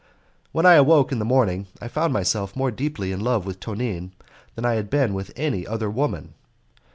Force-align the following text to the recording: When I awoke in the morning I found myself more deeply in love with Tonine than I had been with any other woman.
When 0.51 0.65
I 0.65 0.73
awoke 0.73 1.11
in 1.11 1.19
the 1.19 1.25
morning 1.25 1.67
I 1.79 1.87
found 1.87 2.11
myself 2.11 2.55
more 2.55 2.71
deeply 2.71 3.11
in 3.11 3.19
love 3.19 3.45
with 3.45 3.59
Tonine 3.59 4.13
than 4.55 4.65
I 4.65 4.73
had 4.73 4.89
been 4.89 5.13
with 5.13 5.31
any 5.35 5.67
other 5.67 5.91
woman. 5.91 6.33